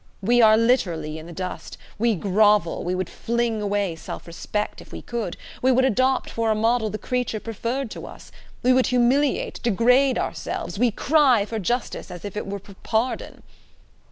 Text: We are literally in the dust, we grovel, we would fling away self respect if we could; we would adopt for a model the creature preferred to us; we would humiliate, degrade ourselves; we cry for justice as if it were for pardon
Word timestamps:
We 0.23 0.41
are 0.41 0.57
literally 0.57 1.19
in 1.19 1.27
the 1.27 1.31
dust, 1.31 1.77
we 1.99 2.15
grovel, 2.15 2.83
we 2.83 2.95
would 2.95 3.07
fling 3.07 3.61
away 3.61 3.95
self 3.95 4.25
respect 4.25 4.81
if 4.81 4.91
we 4.91 5.03
could; 5.03 5.37
we 5.61 5.71
would 5.71 5.85
adopt 5.85 6.27
for 6.31 6.49
a 6.49 6.55
model 6.55 6.89
the 6.89 6.97
creature 6.97 7.39
preferred 7.39 7.91
to 7.91 8.07
us; 8.07 8.31
we 8.63 8.73
would 8.73 8.87
humiliate, 8.87 9.61
degrade 9.61 10.17
ourselves; 10.17 10.79
we 10.79 10.89
cry 10.89 11.45
for 11.45 11.59
justice 11.59 12.09
as 12.09 12.25
if 12.25 12.35
it 12.35 12.47
were 12.47 12.57
for 12.57 12.73
pardon 12.81 13.43